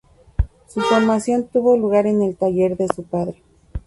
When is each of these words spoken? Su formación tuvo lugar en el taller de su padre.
Su 0.67 0.81
formación 0.81 1.45
tuvo 1.47 1.77
lugar 1.77 2.07
en 2.07 2.23
el 2.23 2.35
taller 2.35 2.75
de 2.75 2.87
su 2.87 3.03
padre. 3.03 3.43